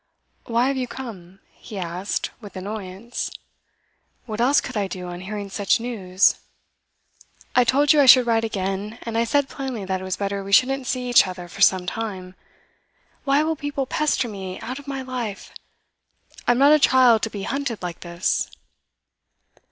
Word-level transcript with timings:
'Why 0.47 0.65
have 0.67 0.77
you 0.77 0.87
come?' 0.87 1.41
he 1.53 1.77
asked, 1.77 2.31
with 2.41 2.55
annoyance. 2.55 3.29
'What 4.25 4.41
else 4.41 4.59
could 4.59 4.75
I 4.75 4.87
do 4.87 5.05
on 5.09 5.21
hearing 5.21 5.51
such 5.51 5.79
news?' 5.79 6.37
'I 7.55 7.65
told 7.65 7.93
you 7.93 8.01
I 8.01 8.07
should 8.07 8.25
write 8.25 8.43
again, 8.43 8.97
and 9.03 9.15
I 9.15 9.25
said 9.25 9.47
plainly 9.47 9.85
that 9.85 10.01
it 10.01 10.03
was 10.03 10.17
better 10.17 10.43
we 10.43 10.53
shouldn't 10.53 10.87
see 10.87 11.07
each 11.07 11.27
other 11.27 11.47
for 11.47 11.61
some 11.61 11.85
time. 11.85 12.33
Why 13.25 13.43
will 13.43 13.55
people 13.55 13.85
pester 13.85 14.27
me 14.27 14.59
out 14.61 14.79
of 14.79 14.87
my 14.87 15.03
life? 15.03 15.53
I'm 16.47 16.57
not 16.57 16.71
a 16.71 16.79
child 16.79 17.21
to 17.21 17.29
be 17.29 17.43
hunted 17.43 17.83
like 17.83 17.99
this! 17.99 18.49